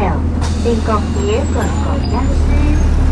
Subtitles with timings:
[0.00, 0.14] dẻo,
[0.64, 3.05] tình còn phía còn có nhát riêng.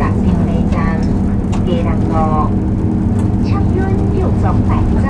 [0.00, 0.98] จากเซลในจาน
[1.64, 2.48] เกดังกอก
[3.48, 5.06] ชักยื่นอยู่สองแปดจ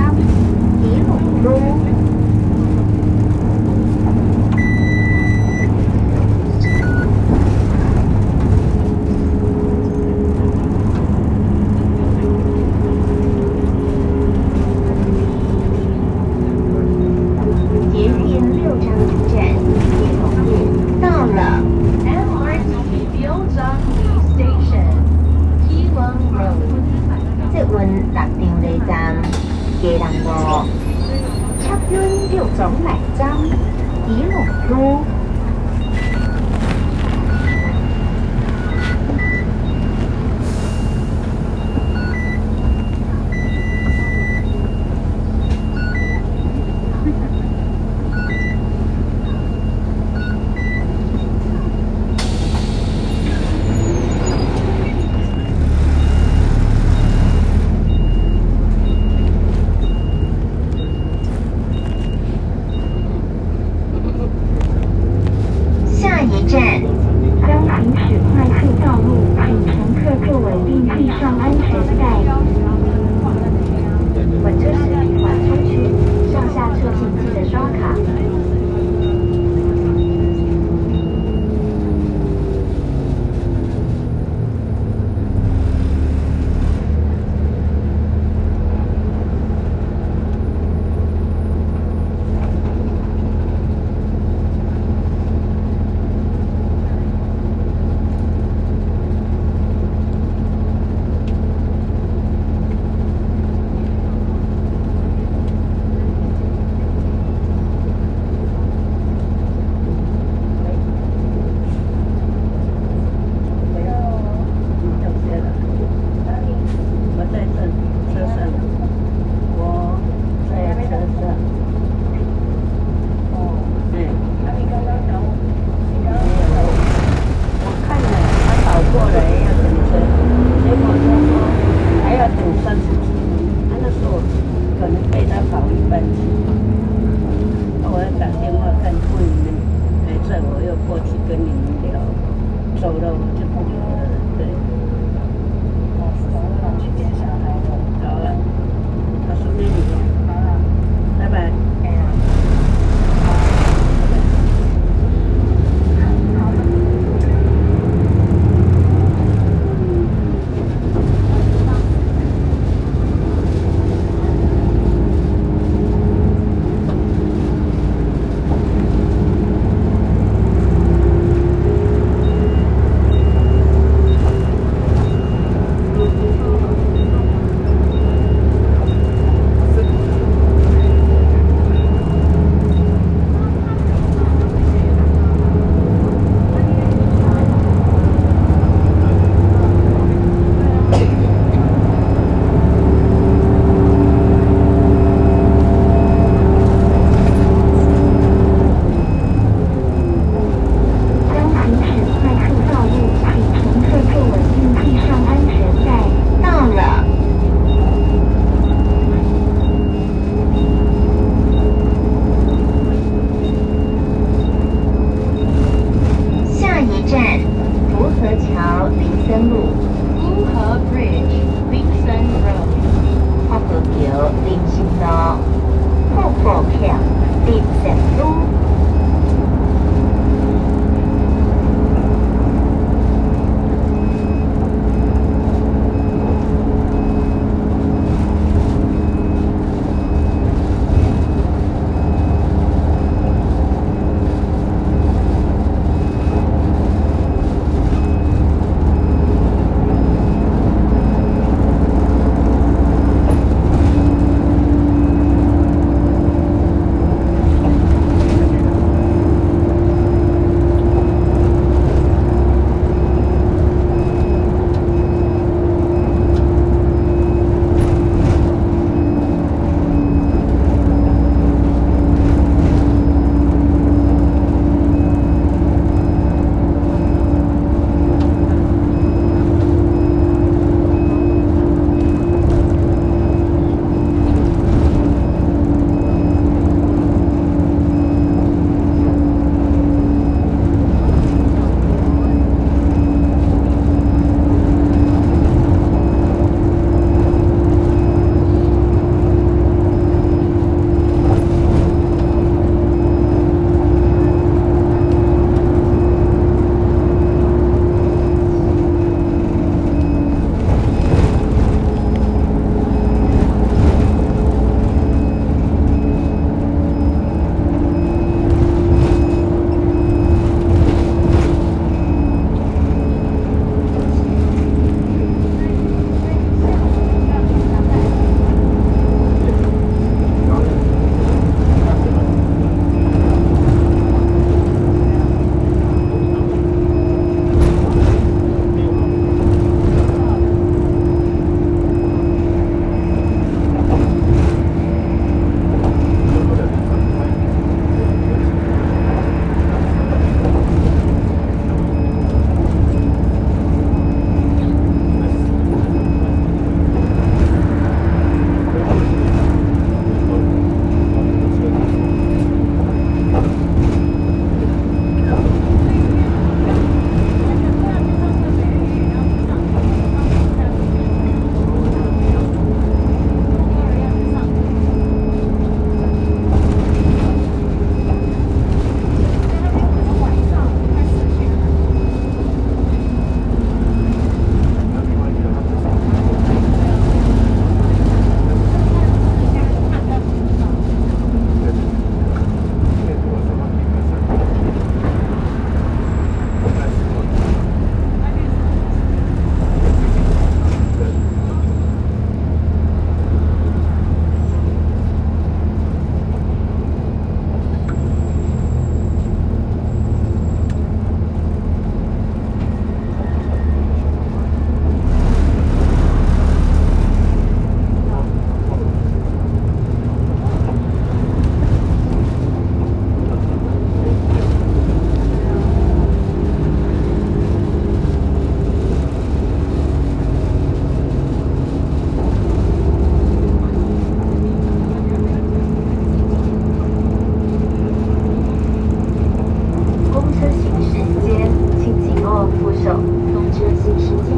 [440.41, 440.93] 车行驶
[441.23, 442.97] 间，请紧握扶手，
[443.31, 444.30] 动车行驶间。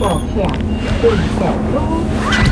[0.00, 0.04] โป
[1.02, 1.04] 对
[1.40, 1.42] ด
[1.84, 2.49] อ